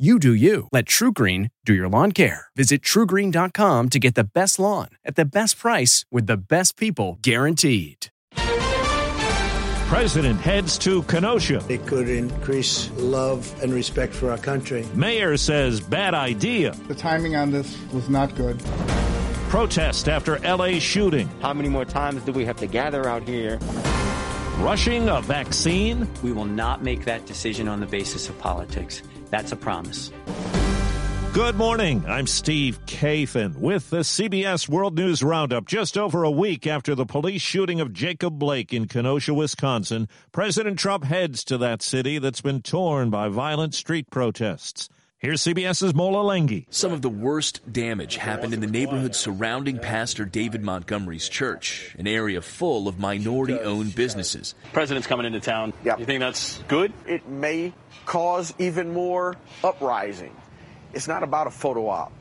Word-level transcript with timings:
You 0.00 0.18
do 0.18 0.32
you. 0.32 0.66
Let 0.72 0.86
TruGreen 0.86 1.50
do 1.66 1.74
your 1.74 1.86
lawn 1.86 2.12
care. 2.12 2.46
Visit 2.56 2.80
trugreen.com 2.80 3.90
to 3.90 3.98
get 3.98 4.14
the 4.14 4.24
best 4.24 4.58
lawn 4.58 4.88
at 5.04 5.14
the 5.14 5.26
best 5.26 5.58
price 5.58 6.06
with 6.10 6.26
the 6.26 6.38
best 6.38 6.78
people 6.78 7.18
guaranteed. 7.20 8.06
President 8.32 10.40
heads 10.40 10.78
to 10.78 11.02
Kenosha. 11.02 11.62
It 11.68 11.86
could 11.86 12.08
increase 12.08 12.90
love 12.92 13.54
and 13.62 13.74
respect 13.74 14.14
for 14.14 14.30
our 14.30 14.38
country. 14.38 14.88
Mayor 14.94 15.36
says 15.36 15.82
bad 15.82 16.14
idea. 16.14 16.70
The 16.88 16.94
timing 16.94 17.36
on 17.36 17.50
this 17.50 17.76
was 17.92 18.08
not 18.08 18.34
good. 18.34 18.58
Protest 19.50 20.08
after 20.08 20.38
LA 20.38 20.78
shooting. 20.78 21.28
How 21.42 21.52
many 21.52 21.68
more 21.68 21.84
times 21.84 22.22
do 22.22 22.32
we 22.32 22.46
have 22.46 22.56
to 22.56 22.66
gather 22.66 23.06
out 23.06 23.28
here? 23.28 23.58
Rushing 24.60 25.08
a 25.08 25.22
vaccine. 25.22 26.06
We 26.22 26.32
will 26.32 26.44
not 26.44 26.84
make 26.84 27.06
that 27.06 27.24
decision 27.24 27.66
on 27.66 27.80
the 27.80 27.86
basis 27.86 28.28
of 28.28 28.38
politics. 28.38 29.02
That's 29.30 29.52
a 29.52 29.56
promise. 29.56 30.12
Good 31.32 31.56
morning. 31.56 32.04
I'm 32.06 32.26
Steve 32.26 32.78
Kathan 32.84 33.56
with 33.56 33.88
the 33.88 34.00
CBS 34.00 34.68
World 34.68 34.98
News 34.98 35.22
Roundup. 35.22 35.64
Just 35.66 35.96
over 35.96 36.24
a 36.24 36.30
week 36.30 36.66
after 36.66 36.94
the 36.94 37.06
police 37.06 37.40
shooting 37.40 37.80
of 37.80 37.94
Jacob 37.94 38.38
Blake 38.38 38.74
in 38.74 38.86
Kenosha, 38.86 39.32
Wisconsin, 39.32 40.08
President 40.30 40.78
Trump 40.78 41.04
heads 41.04 41.42
to 41.44 41.56
that 41.56 41.80
city 41.80 42.18
that's 42.18 42.42
been 42.42 42.60
torn 42.60 43.08
by 43.08 43.28
violent 43.28 43.74
street 43.74 44.10
protests. 44.10 44.90
Here's 45.20 45.42
CBS's 45.42 45.94
Mola 45.94 46.24
Lenghi. 46.24 46.64
Some 46.70 46.92
of 46.92 47.02
the 47.02 47.10
worst 47.10 47.70
damage 47.70 48.16
happened 48.16 48.54
in 48.54 48.60
the 48.60 48.66
neighborhood 48.66 49.14
surrounding 49.14 49.78
Pastor 49.78 50.24
David 50.24 50.62
Montgomery's 50.62 51.28
church, 51.28 51.94
an 51.98 52.06
area 52.06 52.40
full 52.40 52.88
of 52.88 52.98
minority 52.98 53.60
owned 53.60 53.94
businesses. 53.94 54.54
President's 54.72 55.06
coming 55.06 55.26
into 55.26 55.38
town. 55.38 55.74
Yep. 55.84 55.98
You 55.98 56.06
think 56.06 56.20
that's 56.20 56.62
good? 56.68 56.94
It 57.06 57.28
may 57.28 57.74
cause 58.06 58.54
even 58.58 58.94
more 58.94 59.36
uprising. 59.62 60.34
It's 60.94 61.06
not 61.06 61.22
about 61.22 61.46
a 61.46 61.50
photo 61.50 61.88
op. 61.88 62.12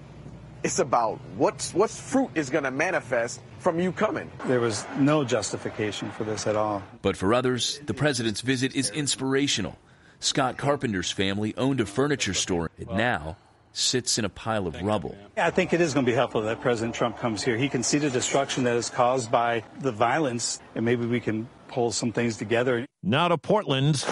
It's 0.61 0.79
about 0.79 1.21
what's 1.37 1.73
what 1.73 1.89
fruit 1.89 2.31
is 2.35 2.49
going 2.49 2.65
to 2.65 2.71
manifest 2.71 3.39
from 3.59 3.79
you 3.79 3.93
coming. 3.93 4.29
There 4.45 4.59
was 4.59 4.85
no 4.97 5.23
justification 5.23 6.11
for 6.11 6.25
this 6.25 6.47
at 6.47 6.57
all. 6.57 6.83
But 7.01 7.15
for 7.15 7.33
others, 7.33 7.79
the 7.85 7.93
president's 7.93 8.41
visit 8.41 8.75
is 8.75 8.89
inspirational. 8.89 9.77
Scott 10.21 10.57
Carpenter's 10.57 11.11
family 11.11 11.53
owned 11.55 11.79
a 11.79 11.85
furniture 11.85 12.33
store. 12.33 12.71
It 12.77 12.91
now 12.91 13.37
sits 13.71 14.17
in 14.17 14.25
a 14.25 14.29
pile 14.29 14.67
of 14.67 14.79
rubble. 14.81 15.17
I 15.37 15.51
think 15.51 15.71
it 15.71 15.79
is 15.79 15.93
going 15.93 16.05
to 16.05 16.11
be 16.11 16.15
helpful 16.15 16.41
that 16.41 16.59
President 16.59 16.93
Trump 16.93 17.17
comes 17.17 17.41
here. 17.41 17.55
He 17.55 17.69
can 17.69 17.83
see 17.83 17.99
the 17.99 18.09
destruction 18.09 18.65
that 18.65 18.75
is 18.75 18.89
caused 18.89 19.31
by 19.31 19.63
the 19.79 19.93
violence, 19.93 20.59
and 20.75 20.83
maybe 20.83 21.05
we 21.05 21.21
can 21.21 21.47
pull 21.69 21.91
some 21.91 22.11
things 22.11 22.35
together. 22.35 22.85
Now 23.01 23.29
to 23.29 23.37
Portland. 23.37 24.03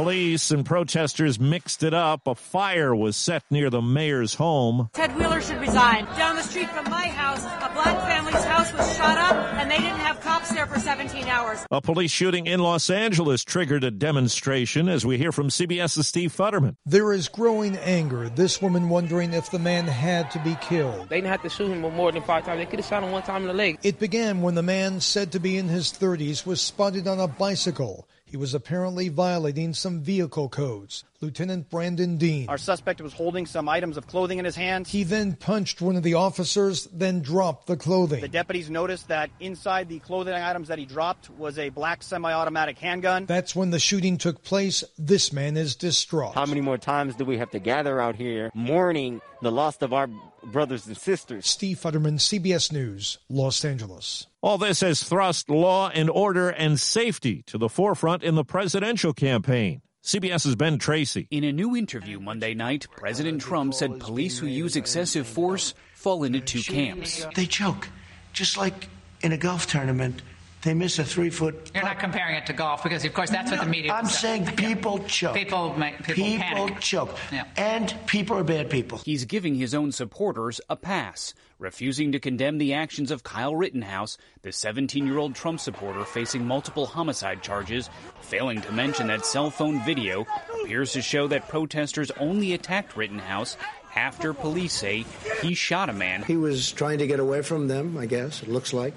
Police 0.00 0.50
and 0.50 0.64
protesters 0.64 1.38
mixed 1.38 1.82
it 1.82 1.92
up. 1.92 2.26
A 2.26 2.34
fire 2.34 2.96
was 2.96 3.16
set 3.16 3.42
near 3.50 3.68
the 3.68 3.82
mayor's 3.82 4.32
home. 4.32 4.88
Ted 4.94 5.14
Wheeler 5.14 5.42
should 5.42 5.60
resign. 5.60 6.06
Down 6.16 6.36
the 6.36 6.42
street 6.42 6.70
from 6.70 6.88
my 6.88 7.08
house, 7.08 7.44
a 7.44 7.70
black 7.74 8.00
family's 8.08 8.42
house 8.44 8.72
was 8.72 8.96
shot 8.96 9.18
up, 9.18 9.36
and 9.60 9.70
they 9.70 9.76
didn't 9.76 9.98
have 9.98 10.18
cops 10.22 10.54
there 10.54 10.66
for 10.66 10.80
17 10.80 11.26
hours. 11.26 11.66
A 11.70 11.82
police 11.82 12.10
shooting 12.10 12.46
in 12.46 12.60
Los 12.60 12.88
Angeles 12.88 13.44
triggered 13.44 13.84
a 13.84 13.90
demonstration, 13.90 14.88
as 14.88 15.04
we 15.04 15.18
hear 15.18 15.32
from 15.32 15.50
CBS's 15.50 16.08
Steve 16.08 16.34
Futterman. 16.34 16.76
There 16.86 17.12
is 17.12 17.28
growing 17.28 17.76
anger. 17.76 18.30
This 18.30 18.62
woman 18.62 18.88
wondering 18.88 19.34
if 19.34 19.50
the 19.50 19.58
man 19.58 19.84
had 19.84 20.30
to 20.30 20.38
be 20.38 20.56
killed. 20.62 21.10
They 21.10 21.16
didn't 21.18 21.30
have 21.30 21.42
to 21.42 21.50
shoot 21.50 21.70
him 21.70 21.82
more 21.82 22.10
than 22.10 22.22
five 22.22 22.46
times. 22.46 22.58
They 22.58 22.64
could 22.64 22.78
have 22.78 22.88
shot 22.88 23.02
him 23.02 23.12
one 23.12 23.22
time 23.22 23.42
in 23.42 23.48
the 23.48 23.52
leg. 23.52 23.78
It 23.82 23.98
began 23.98 24.40
when 24.40 24.54
the 24.54 24.62
man, 24.62 25.00
said 25.00 25.32
to 25.32 25.38
be 25.38 25.58
in 25.58 25.68
his 25.68 25.92
30s, 25.92 26.46
was 26.46 26.62
spotted 26.62 27.06
on 27.06 27.20
a 27.20 27.28
bicycle. 27.28 28.08
He 28.30 28.36
was 28.36 28.54
apparently 28.54 29.08
violating 29.08 29.74
some 29.74 30.02
vehicle 30.02 30.48
codes. 30.48 31.02
Lieutenant 31.20 31.68
Brandon 31.68 32.16
Dean. 32.16 32.48
Our 32.48 32.58
suspect 32.58 33.00
was 33.00 33.12
holding 33.12 33.44
some 33.44 33.68
items 33.68 33.96
of 33.96 34.06
clothing 34.06 34.38
in 34.38 34.44
his 34.44 34.54
hands. 34.54 34.88
He 34.88 35.02
then 35.02 35.34
punched 35.34 35.82
one 35.82 35.96
of 35.96 36.04
the 36.04 36.14
officers, 36.14 36.86
then 36.92 37.22
dropped 37.22 37.66
the 37.66 37.76
clothing. 37.76 38.20
The 38.20 38.28
deputies 38.28 38.70
noticed 38.70 39.08
that 39.08 39.30
inside 39.40 39.88
the 39.88 39.98
clothing 39.98 40.32
items 40.32 40.68
that 40.68 40.78
he 40.78 40.86
dropped 40.86 41.28
was 41.30 41.58
a 41.58 41.70
black 41.70 42.04
semi 42.04 42.32
automatic 42.32 42.78
handgun. 42.78 43.26
That's 43.26 43.56
when 43.56 43.70
the 43.70 43.80
shooting 43.80 44.16
took 44.16 44.44
place. 44.44 44.84
This 44.96 45.32
man 45.32 45.56
is 45.56 45.74
distraught. 45.74 46.34
How 46.36 46.46
many 46.46 46.60
more 46.60 46.78
times 46.78 47.16
do 47.16 47.24
we 47.24 47.38
have 47.38 47.50
to 47.50 47.58
gather 47.58 48.00
out 48.00 48.14
here 48.14 48.52
mourning 48.54 49.20
the 49.42 49.50
loss 49.50 49.76
of 49.82 49.92
our 49.92 50.08
brothers 50.44 50.86
and 50.86 50.96
sisters? 50.96 51.46
Steve 51.46 51.78
Futterman, 51.78 52.18
CBS 52.18 52.72
News, 52.72 53.18
Los 53.28 53.64
Angeles. 53.64 54.26
All 54.40 54.58
this 54.58 54.80
has 54.80 55.02
thrust 55.02 55.50
law 55.50 55.90
and 55.90 56.08
order 56.10 56.50
and 56.50 56.78
safety 56.78 57.42
to 57.46 57.58
the 57.58 57.68
forefront 57.68 58.22
in 58.22 58.34
the 58.34 58.44
presidential 58.44 59.12
campaign. 59.12 59.82
CBS's 60.02 60.56
Ben 60.56 60.78
Tracy. 60.78 61.28
In 61.30 61.44
a 61.44 61.52
new 61.52 61.76
interview 61.76 62.20
Monday 62.20 62.54
night, 62.54 62.86
President 62.96 63.40
Trump 63.40 63.74
said 63.74 64.00
police 64.00 64.38
who 64.38 64.46
use 64.46 64.76
excessive 64.76 65.26
force 65.26 65.74
fall 65.94 66.24
into 66.24 66.40
two 66.40 66.62
camps. 66.62 67.26
They 67.34 67.44
choke, 67.44 67.88
just 68.32 68.56
like 68.56 68.88
in 69.20 69.32
a 69.32 69.36
golf 69.36 69.66
tournament. 69.66 70.22
They 70.62 70.74
miss 70.74 70.98
a 70.98 71.04
three 71.04 71.30
foot. 71.30 71.70
You're 71.74 71.84
not 71.84 71.98
comparing 71.98 72.36
it 72.36 72.44
to 72.46 72.52
golf 72.52 72.82
because, 72.82 73.04
of 73.04 73.14
course, 73.14 73.30
that's 73.30 73.50
no, 73.50 73.56
what 73.56 73.64
the 73.64 73.70
media. 73.70 73.92
I'm 73.92 74.04
saying 74.04 74.44
people 74.56 74.98
choke. 75.00 75.34
People, 75.34 75.74
make, 75.78 75.96
people, 75.98 76.14
people 76.14 76.66
panic. 76.66 76.80
choke. 76.80 77.16
Yeah. 77.32 77.44
And 77.56 77.94
people 78.06 78.36
are 78.36 78.44
bad 78.44 78.68
people. 78.68 78.98
He's 78.98 79.24
giving 79.24 79.54
his 79.54 79.74
own 79.74 79.90
supporters 79.90 80.60
a 80.68 80.76
pass, 80.76 81.32
refusing 81.58 82.12
to 82.12 82.20
condemn 82.20 82.58
the 82.58 82.74
actions 82.74 83.10
of 83.10 83.22
Kyle 83.22 83.56
Rittenhouse, 83.56 84.18
the 84.42 84.52
17 84.52 85.06
year 85.06 85.16
old 85.16 85.34
Trump 85.34 85.60
supporter 85.60 86.04
facing 86.04 86.44
multiple 86.46 86.84
homicide 86.84 87.42
charges, 87.42 87.88
failing 88.20 88.60
to 88.60 88.72
mention 88.72 89.06
that 89.06 89.24
cell 89.24 89.50
phone 89.50 89.80
video 89.84 90.26
appears 90.62 90.92
to 90.92 91.00
show 91.00 91.26
that 91.28 91.48
protesters 91.48 92.10
only 92.18 92.52
attacked 92.52 92.98
Rittenhouse 92.98 93.56
after 93.96 94.34
police 94.34 94.74
say 94.74 95.06
he 95.40 95.54
shot 95.54 95.88
a 95.88 95.92
man. 95.94 96.22
He 96.22 96.36
was 96.36 96.70
trying 96.70 96.98
to 96.98 97.06
get 97.06 97.18
away 97.18 97.40
from 97.40 97.66
them, 97.66 97.96
I 97.96 98.04
guess, 98.04 98.42
it 98.42 98.48
looks 98.48 98.74
like 98.74 98.94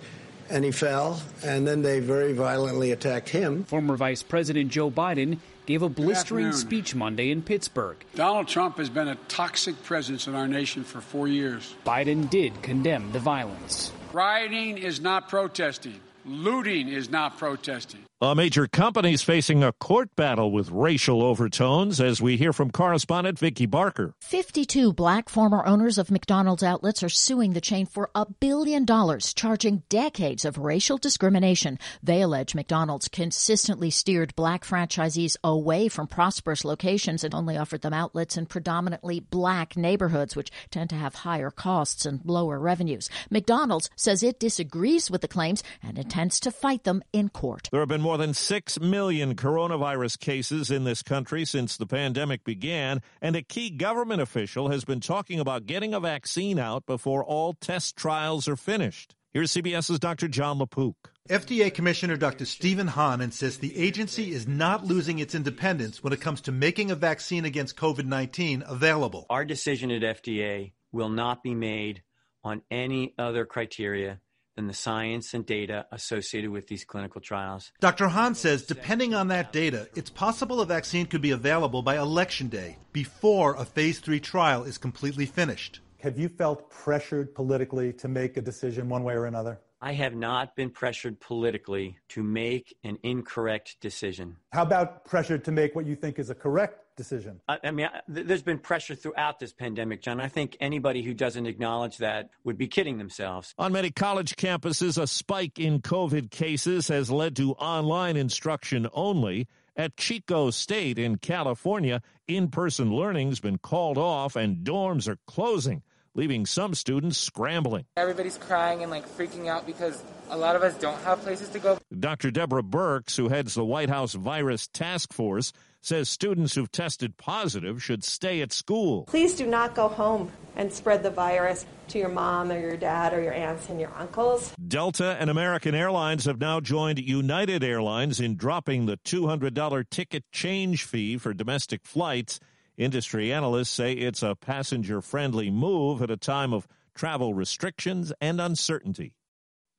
and 0.50 0.64
he 0.64 0.72
fell, 0.72 1.22
and 1.44 1.68
then 1.68 1.82
they 1.82 2.00
very 2.00 2.34
violently 2.34 2.92
attacked 2.92 3.30
him. 3.30 3.64
Former 3.66 3.96
Vice 3.96 4.24
President 4.24 4.72
Joe 4.72 4.92
Biden 4.92 5.40
gave 5.66 5.82
a 5.82 5.90
blistering 5.90 6.52
speech 6.52 6.94
Monday 6.94 7.32
in 7.32 7.42
Pittsburgh. 7.42 7.98
Donald 8.16 8.48
Trump 8.48 8.78
has 8.78 8.90
been 8.90 9.08
a 9.08 9.16
toxic 9.28 9.82
presence 9.84 10.28
in 10.28 10.36
our 10.36 10.48
nation 10.48 10.84
for 10.84 11.02
four 11.02 11.28
years. 11.28 11.76
Biden 11.86 12.30
did 12.30 12.62
condemn 12.62 13.12
the 13.12 13.20
violence. 13.20 13.92
Rioting 14.12 14.78
is 14.78 15.00
not 15.00 15.30
protesting. 15.30 16.00
Looting 16.26 16.88
is 16.88 17.10
not 17.10 17.38
protesting. 17.38 18.02
A 18.24 18.36
major 18.36 18.68
company 18.68 19.12
is 19.12 19.22
facing 19.22 19.66
a 19.66 19.74
court 19.74 20.16
battle 20.16 20.50
with 20.50 20.72
racial 20.72 21.22
overtones, 21.22 22.00
as 22.00 22.22
we 22.22 22.38
hear 22.38 22.54
from 22.54 22.72
correspondent 22.72 23.38
Vicki 23.38 23.66
Barker. 23.66 24.14
52 24.22 24.94
black 24.94 25.28
former 25.28 25.66
owners 25.66 25.98
of 25.98 26.10
McDonald's 26.10 26.64
outlets 26.64 27.04
are 27.04 27.10
suing 27.10 27.52
the 27.52 27.60
chain 27.60 27.86
for 27.86 28.10
a 28.16 28.26
billion 28.26 28.86
dollars, 28.86 29.34
charging 29.34 29.84
decades 29.90 30.46
of 30.46 30.58
racial 30.58 30.98
discrimination. 30.98 31.78
They 32.02 32.22
allege 32.22 32.56
McDonald's 32.56 33.10
consistently 33.10 33.90
steered 33.90 34.34
black 34.38 34.64
franchisees 34.64 35.36
away 35.44 35.90
from 35.90 36.08
prosperous 36.08 36.64
locations 36.64 37.26
and 37.26 37.36
only 37.36 37.58
offered 37.58 37.82
them 37.82 37.92
outlets 37.92 38.38
in 38.38 38.46
predominantly 38.46 39.20
black 39.20 39.76
neighborhoods, 39.76 40.34
which 40.34 40.50
tend 40.72 40.90
to 40.92 40.96
have 40.96 41.14
higher 41.14 41.52
costs 41.52 42.06
and 42.06 42.22
lower 42.24 42.58
revenues. 42.58 43.10
McDonald's 43.30 43.90
says 43.98 44.24
it 44.24 44.40
disagrees 44.40 45.12
with 45.12 45.20
the 45.20 45.28
claims 45.28 45.62
and 45.84 46.00
intends 46.00 46.40
to 46.40 46.52
fight 46.52 46.86
them 46.86 47.04
in 47.12 47.28
court. 47.28 47.68
There 47.70 47.82
have 47.82 47.90
been 47.90 48.00
more 48.00 48.13
than 48.18 48.34
6 48.34 48.80
million 48.80 49.36
coronavirus 49.36 50.20
cases 50.20 50.72
in 50.72 50.84
this 50.84 51.04
country 51.04 51.46
since 51.46 51.78
the 51.78 51.86
pandemic 51.86 52.44
began, 52.44 53.02
and 53.22 53.36
a 53.36 53.42
key 53.42 53.70
government 53.70 54.22
official 54.22 54.70
has 54.70 54.86
been 54.86 55.00
talking 55.00 55.40
about 55.40 55.66
getting 55.66 55.94
a 55.94 56.00
vaccine 56.00 56.60
out 56.60 56.86
before 56.86 57.24
all 57.24 57.54
test 57.54 57.96
trials 57.96 58.48
are 58.48 58.56
finished. 58.56 59.16
Here's 59.34 59.52
CBS's 59.52 60.00
Dr. 60.00 60.28
John 60.28 60.60
LaPook. 60.60 61.12
FDA 61.30 61.74
Commissioner 61.74 62.18
Dr. 62.18 62.46
Stephen 62.46 62.88
Hahn 62.88 63.22
insists 63.22 63.60
the 63.60 63.76
agency 63.78 64.32
is 64.32 64.48
not 64.48 64.86
losing 64.86 65.20
its 65.20 65.34
independence 65.34 66.04
when 66.04 66.14
it 66.14 66.22
comes 66.22 66.42
to 66.42 66.52
making 66.52 66.92
a 66.92 66.96
vaccine 66.96 67.46
against 67.46 67.78
COVID 67.78 68.06
19 68.06 68.64
available. 68.68 69.26
Our 69.30 69.46
decision 69.46 69.90
at 69.90 70.24
FDA 70.24 70.74
will 70.92 71.10
not 71.10 71.42
be 71.42 71.56
made 71.56 72.04
on 72.44 72.62
any 72.70 73.16
other 73.18 73.46
criteria 73.46 74.20
than 74.56 74.68
the 74.68 74.74
science 74.74 75.34
and 75.34 75.46
data 75.46 75.86
associated 75.92 76.50
with 76.50 76.68
these 76.68 76.84
clinical 76.84 77.22
trials. 77.22 77.72
Dr. 77.80 78.08
Hahn 78.08 78.36
says 78.36 78.64
depending 78.64 79.14
on 79.14 79.28
that 79.30 79.52
data, 79.52 79.90
it's 79.96 80.10
possible 80.10 80.62
a 80.62 80.66
vaccine 80.66 81.06
could 81.06 81.22
be 81.22 81.32
available 81.32 81.82
by 81.82 81.98
election 81.98 82.48
day 82.48 82.78
before 82.92 83.56
a 83.56 83.66
phase 83.66 84.00
three 84.00 84.20
trial 84.20 84.64
is 84.64 84.78
completely 84.78 85.26
finished. 85.26 85.80
Have 86.00 86.20
you 86.20 86.28
felt 86.28 86.70
pressured 86.70 87.34
politically 87.34 87.94
to 87.94 88.08
make 88.08 88.36
a 88.36 88.42
decision 88.42 88.90
one 88.90 89.04
way 89.04 89.14
or 89.14 89.26
another? 89.26 89.60
I 89.82 89.94
have 89.94 90.16
not 90.16 90.56
been 90.56 90.70
pressured 90.70 91.20
politically 91.20 91.98
to 92.10 92.24
make 92.24 92.74
an 92.86 92.98
incorrect 93.04 93.78
decision. 93.82 94.38
How 94.54 94.64
about 94.64 95.04
pressured 95.04 95.44
to 95.44 95.52
make 95.52 95.76
what 95.76 95.86
you 95.86 95.96
think 95.98 96.20
is 96.20 96.30
a 96.30 96.36
correct 96.36 96.83
decision? 96.96 97.42
I, 97.48 97.60
I 97.64 97.72
mean, 97.72 97.88
I, 97.88 98.02
th- 98.14 98.28
there's 98.28 98.42
been 98.42 98.60
pressure 98.60 98.96
throughout 98.96 99.40
this 99.40 99.54
pandemic, 99.54 100.02
John. 100.02 100.20
I 100.20 100.28
think 100.28 100.58
anybody 100.60 101.02
who 101.02 101.14
doesn't 101.14 101.46
acknowledge 101.46 101.98
that 101.98 102.30
would 102.44 102.58
be 102.58 102.68
kidding 102.68 102.98
themselves. 102.98 103.54
On 103.58 103.72
many 103.72 103.92
college 103.92 104.36
campuses, 104.36 105.02
a 105.02 105.08
spike 105.08 105.60
in 105.60 105.82
COVID 105.82 106.32
cases 106.32 106.88
has 106.88 107.12
led 107.12 107.36
to 107.38 107.54
online 107.54 108.18
instruction 108.18 108.88
only. 108.94 109.48
At 109.76 109.98
Chico 109.98 110.52
State 110.52 111.00
in 111.00 111.18
California, 111.18 112.04
in 112.28 112.50
person 112.50 112.94
learning's 112.94 113.40
been 113.40 113.58
called 113.58 113.98
off 113.98 114.36
and 114.36 114.58
dorms 114.58 115.08
are 115.08 115.18
closing 115.26 115.82
leaving 116.16 116.46
some 116.46 116.74
students 116.76 117.18
scrambling. 117.18 117.86
Everybody's 117.98 118.38
crying 118.38 118.84
and 118.84 118.92
like 118.92 119.08
freaking 119.08 119.48
out 119.48 119.66
because 119.66 120.04
a 120.30 120.38
lot 120.38 120.56
of 120.56 120.64
us 120.64 120.76
don't 120.76 121.00
have 121.02 121.22
places 121.22 121.50
to 121.50 121.60
go. 121.60 121.80
Dr. 121.98 122.32
Deborah 122.32 122.64
Birx, 122.64 123.18
who 123.18 123.30
heads 123.30 123.54
the 123.54 123.66
White 123.66 123.90
House 123.90 124.14
Virus 124.14 124.68
Task 124.68 125.14
Force, 125.14 125.54
says 125.84 126.10
students 126.10 126.56
who've 126.56 126.72
tested 126.72 127.18
positive 127.18 127.84
should 127.84 128.04
stay 128.04 128.42
at 128.42 128.54
school. 128.54 129.04
Please 129.04 129.36
do 129.36 129.46
not 129.46 129.76
go 129.76 129.90
home 129.90 130.32
and 130.56 130.72
spread 130.72 131.04
the 131.04 131.10
virus 131.10 131.66
to 131.90 132.00
your 132.00 132.10
mom 132.10 132.52
or 132.52 132.60
your 132.60 132.78
dad 132.78 133.14
or 133.14 133.22
your 133.22 133.34
aunts 133.34 133.70
and 133.70 133.80
your 133.80 133.92
uncles. 133.98 134.54
Delta 134.66 135.18
and 135.20 135.30
American 135.30 135.76
Airlines 135.76 136.26
have 136.26 136.40
now 136.40 136.60
joined 136.60 137.00
United 137.00 137.64
Airlines 137.64 138.20
in 138.20 138.38
dropping 138.38 138.86
the 138.86 138.98
$200 138.98 139.90
ticket 139.90 140.24
change 140.32 140.84
fee 140.86 141.18
for 141.18 141.34
domestic 141.34 141.86
flights. 141.86 142.40
Industry 142.78 143.34
analysts 143.34 143.70
say 143.70 143.94
it's 143.94 144.24
a 144.24 144.36
passenger 144.36 145.02
friendly 145.02 145.52
move 145.52 146.02
at 146.02 146.10
a 146.10 146.18
time 146.18 146.54
of 146.54 146.68
travel 146.96 147.34
restrictions 147.34 148.14
and 148.22 148.40
uncertainty. 148.40 149.14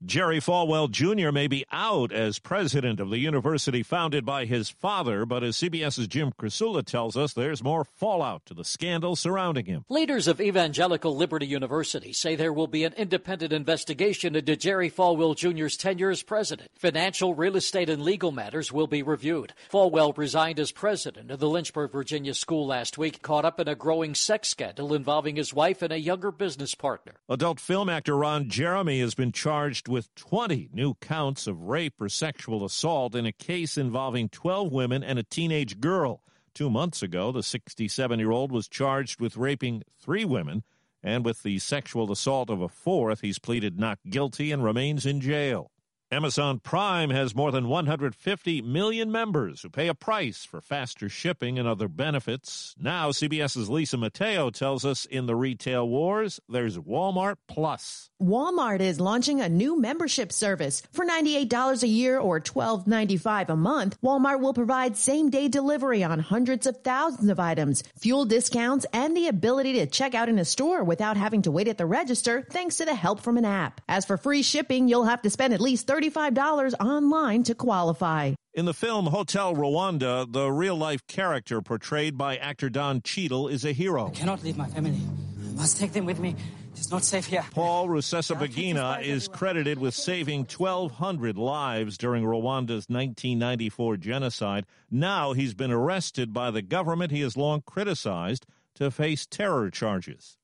Jerry 0.06 0.38
Falwell 0.38 0.90
Jr. 0.90 1.32
may 1.32 1.46
be 1.46 1.64
out 1.72 2.12
as 2.12 2.38
president 2.38 3.00
of 3.00 3.08
the 3.08 3.18
university 3.18 3.82
founded 3.82 4.26
by 4.26 4.44
his 4.44 4.68
father, 4.68 5.24
but 5.24 5.42
as 5.42 5.56
CBS's 5.56 6.08
Jim 6.08 6.30
Krasula 6.38 6.84
tells 6.84 7.16
us, 7.16 7.32
there's 7.32 7.64
more 7.64 7.84
fallout 7.84 8.44
to 8.44 8.52
the 8.54 8.64
scandal 8.64 9.16
surrounding 9.16 9.64
him. 9.64 9.86
Leaders 9.88 10.28
of 10.28 10.42
Evangelical 10.42 11.16
Liberty 11.16 11.46
University 11.46 12.12
say 12.12 12.36
there 12.36 12.52
will 12.52 12.66
be 12.66 12.84
an 12.84 12.92
independent 12.98 13.50
investigation 13.50 14.36
into 14.36 14.56
Jerry 14.56 14.90
Falwell 14.90 15.34
Jr.'s 15.34 15.78
tenure 15.78 16.10
as 16.10 16.22
president. 16.22 16.70
Financial, 16.76 17.34
real 17.34 17.56
estate, 17.56 17.88
and 17.88 18.02
legal 18.02 18.30
matters 18.30 18.70
will 18.70 18.86
be 18.86 19.02
reviewed. 19.02 19.54
Falwell 19.72 20.16
resigned 20.18 20.60
as 20.60 20.70
president 20.70 21.30
of 21.30 21.40
the 21.40 21.48
Lynchburg, 21.48 21.92
Virginia 21.92 22.34
school 22.34 22.66
last 22.66 22.98
week, 22.98 23.22
caught 23.22 23.46
up 23.46 23.58
in 23.58 23.68
a 23.68 23.74
growing 23.74 24.14
sex 24.14 24.48
scandal 24.48 24.92
involving 24.92 25.36
his 25.36 25.54
wife 25.54 25.80
and 25.80 25.92
a 25.94 25.98
younger 25.98 26.30
business 26.30 26.74
partner. 26.74 27.14
Adult 27.30 27.58
film 27.58 27.88
actor 27.88 28.18
Ron 28.18 28.50
Jeremy 28.50 29.00
has 29.00 29.14
been 29.14 29.32
charged 29.32 29.88
with 29.88 29.93
20 30.16 30.70
new 30.72 30.94
counts 30.94 31.46
of 31.46 31.62
rape 31.62 32.00
or 32.00 32.08
sexual 32.08 32.64
assault 32.64 33.14
in 33.14 33.26
a 33.26 33.32
case 33.32 33.76
involving 33.76 34.28
12 34.28 34.72
women 34.72 35.02
and 35.02 35.18
a 35.18 35.22
teenage 35.22 35.80
girl. 35.80 36.22
Two 36.54 36.70
months 36.70 37.02
ago, 37.02 37.32
the 37.32 37.42
67 37.42 38.18
year 38.18 38.30
old 38.30 38.52
was 38.52 38.68
charged 38.68 39.20
with 39.20 39.36
raping 39.36 39.82
three 39.98 40.24
women, 40.24 40.62
and 41.02 41.24
with 41.24 41.42
the 41.42 41.58
sexual 41.58 42.10
assault 42.12 42.50
of 42.50 42.60
a 42.60 42.68
fourth, 42.68 43.20
he's 43.20 43.38
pleaded 43.38 43.78
not 43.78 43.98
guilty 44.08 44.52
and 44.52 44.62
remains 44.62 45.04
in 45.04 45.20
jail. 45.20 45.70
Amazon 46.14 46.60
Prime 46.60 47.10
has 47.10 47.34
more 47.34 47.50
than 47.50 47.66
150 47.66 48.62
million 48.62 49.10
members 49.10 49.62
who 49.62 49.68
pay 49.68 49.88
a 49.88 49.94
price 49.94 50.44
for 50.44 50.60
faster 50.60 51.08
shipping 51.08 51.58
and 51.58 51.66
other 51.66 51.88
benefits. 51.88 52.76
Now, 52.78 53.10
CBS's 53.10 53.68
Lisa 53.68 53.96
Mateo 53.96 54.50
tells 54.50 54.84
us 54.84 55.06
in 55.06 55.26
the 55.26 55.34
retail 55.34 55.88
wars, 55.88 56.38
there's 56.48 56.78
Walmart 56.78 57.38
Plus. 57.48 58.10
Walmart 58.22 58.78
is 58.78 59.00
launching 59.00 59.40
a 59.40 59.48
new 59.48 59.78
membership 59.78 60.30
service. 60.30 60.84
For 60.92 61.04
$98 61.04 61.82
a 61.82 61.88
year 61.88 62.20
or 62.20 62.40
$12.95 62.40 63.48
a 63.48 63.56
month, 63.56 64.00
Walmart 64.00 64.38
will 64.38 64.54
provide 64.54 64.96
same 64.96 65.30
day 65.30 65.48
delivery 65.48 66.04
on 66.04 66.20
hundreds 66.20 66.68
of 66.68 66.76
thousands 66.84 67.28
of 67.28 67.40
items, 67.40 67.82
fuel 67.98 68.24
discounts, 68.24 68.86
and 68.92 69.16
the 69.16 69.26
ability 69.26 69.72
to 69.74 69.86
check 69.86 70.14
out 70.14 70.28
in 70.28 70.38
a 70.38 70.44
store 70.44 70.84
without 70.84 71.16
having 71.16 71.42
to 71.42 71.50
wait 71.50 71.66
at 71.66 71.76
the 71.76 71.86
register 71.86 72.46
thanks 72.52 72.76
to 72.76 72.84
the 72.84 72.94
help 72.94 73.18
from 73.18 73.36
an 73.36 73.44
app. 73.44 73.80
As 73.88 74.04
for 74.04 74.16
free 74.16 74.44
shipping, 74.44 74.86
you'll 74.86 75.04
have 75.04 75.22
to 75.22 75.30
spend 75.30 75.52
at 75.52 75.60
least 75.60 75.88
$35 76.10 76.74
online 76.80 77.42
to 77.44 77.54
qualify. 77.54 78.34
In 78.54 78.66
the 78.66 78.74
film 78.74 79.06
Hotel 79.06 79.54
Rwanda, 79.54 80.30
the 80.30 80.50
real 80.50 80.76
life 80.76 81.06
character 81.06 81.60
portrayed 81.62 82.16
by 82.16 82.36
actor 82.36 82.68
Don 82.68 83.00
Cheadle 83.02 83.48
is 83.48 83.64
a 83.64 83.72
hero. 83.72 84.08
I 84.08 84.10
cannot 84.10 84.42
leave 84.42 84.56
my 84.56 84.66
family. 84.66 85.00
I 85.42 85.52
must 85.54 85.78
take 85.78 85.92
them 85.92 86.04
with 86.04 86.20
me. 86.20 86.36
It's 86.72 86.90
not 86.90 87.04
safe 87.04 87.26
here. 87.26 87.44
Paul 87.52 87.88
Rusesabagina 87.88 89.02
is 89.02 89.28
credited 89.28 89.78
with 89.78 89.94
saving 89.94 90.40
1,200 90.40 91.38
lives 91.38 91.96
during 91.96 92.24
Rwanda's 92.24 92.88
1994 92.88 93.96
genocide. 93.96 94.66
Now 94.90 95.32
he's 95.32 95.54
been 95.54 95.70
arrested 95.70 96.32
by 96.32 96.50
the 96.50 96.62
government 96.62 97.12
he 97.12 97.20
has 97.20 97.36
long 97.36 97.62
criticized 97.62 98.46
to 98.74 98.90
face 98.90 99.24
terror 99.24 99.70
charges. 99.70 100.36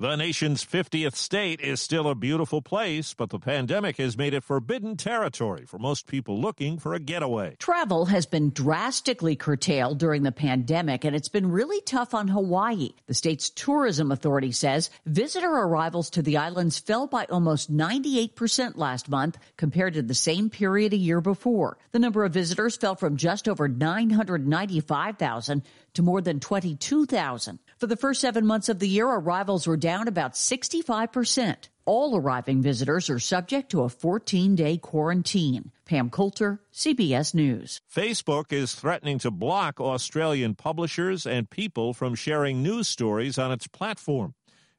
The 0.00 0.16
nation's 0.16 0.64
50th 0.64 1.14
state 1.14 1.60
is 1.60 1.80
still 1.80 2.08
a 2.08 2.16
beautiful 2.16 2.60
place, 2.60 3.14
but 3.14 3.30
the 3.30 3.38
pandemic 3.38 3.98
has 3.98 4.16
made 4.16 4.34
it 4.34 4.42
forbidden 4.42 4.96
territory 4.96 5.64
for 5.64 5.78
most 5.78 6.08
people 6.08 6.40
looking 6.40 6.78
for 6.78 6.94
a 6.94 6.98
getaway. 6.98 7.54
Travel 7.60 8.06
has 8.06 8.26
been 8.26 8.50
drastically 8.50 9.36
curtailed 9.36 9.98
during 9.98 10.24
the 10.24 10.32
pandemic, 10.32 11.04
and 11.04 11.14
it's 11.14 11.28
been 11.28 11.52
really 11.52 11.80
tough 11.82 12.14
on 12.14 12.26
Hawaii. 12.26 12.94
The 13.06 13.14
state's 13.14 13.50
tourism 13.50 14.10
authority 14.10 14.50
says 14.50 14.90
visitor 15.06 15.52
arrivals 15.52 16.10
to 16.10 16.22
the 16.22 16.38
islands 16.38 16.80
fell 16.80 17.06
by 17.06 17.26
almost 17.26 17.72
98% 17.72 18.76
last 18.76 19.08
month 19.08 19.38
compared 19.56 19.94
to 19.94 20.02
the 20.02 20.14
same 20.14 20.50
period 20.50 20.94
a 20.94 20.96
year 20.96 21.20
before. 21.20 21.78
The 21.92 22.00
number 22.00 22.24
of 22.24 22.32
visitors 22.32 22.76
fell 22.76 22.96
from 22.96 23.16
just 23.16 23.46
over 23.46 23.68
995,000 23.68 25.62
to 25.94 26.02
more 26.02 26.20
than 26.22 26.40
22,000. 26.40 27.58
For 27.82 27.88
the 27.88 27.96
first 27.96 28.20
seven 28.20 28.46
months 28.46 28.68
of 28.68 28.78
the 28.78 28.86
year, 28.86 29.08
arrivals 29.08 29.66
were 29.66 29.76
down 29.76 30.06
about 30.06 30.34
65%. 30.34 31.68
All 31.84 32.16
arriving 32.16 32.62
visitors 32.62 33.10
are 33.10 33.18
subject 33.18 33.72
to 33.72 33.82
a 33.82 33.88
14 33.88 34.54
day 34.54 34.78
quarantine. 34.78 35.72
Pam 35.84 36.08
Coulter, 36.08 36.60
CBS 36.72 37.34
News. 37.34 37.80
Facebook 37.92 38.52
is 38.52 38.72
threatening 38.72 39.18
to 39.18 39.32
block 39.32 39.80
Australian 39.80 40.54
publishers 40.54 41.26
and 41.26 41.50
people 41.50 41.92
from 41.92 42.14
sharing 42.14 42.62
news 42.62 42.86
stories 42.86 43.36
on 43.36 43.50
its 43.50 43.66
platform. 43.66 44.34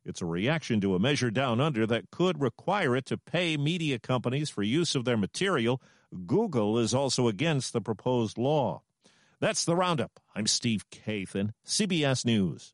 It's 0.05 0.21
a 0.21 0.25
reaction 0.25 0.79
to 0.79 0.95
a 0.95 0.99
measure 0.99 1.29
down 1.29 1.59
under 1.59 1.85
that 1.85 2.09
could 2.09 2.39
require 2.39 2.95
it 2.95 3.05
to 3.07 3.17
pay 3.17 3.57
media 3.57 3.99
companies 3.99 4.49
for 4.49 4.63
use 4.63 4.95
of 4.95 5.03
their 5.03 5.17
material. 5.17 5.81
Google 6.25 6.79
is 6.79 6.93
also 6.93 7.27
against 7.27 7.73
the 7.73 7.81
proposed 7.81 8.37
law. 8.37 8.81
That's 9.41 9.65
the 9.65 9.75
roundup. 9.75 10.21
I'm 10.33 10.47
Steve 10.47 10.89
Kathan, 10.89 11.51
CBS 11.65 12.23
News. 12.25 12.73